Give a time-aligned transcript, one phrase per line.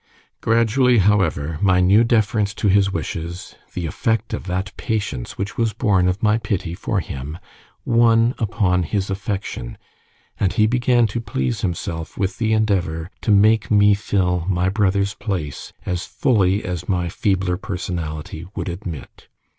[0.41, 5.73] Gradually, however, my new deference to his wishes, the effect of that patience which was
[5.73, 7.37] born of my pity for him,
[7.85, 9.77] won upon his affection,
[10.39, 15.13] and he began to please himself with the endeavour to make me fill any brother's
[15.13, 19.27] place as fully as my feebler personality would admit.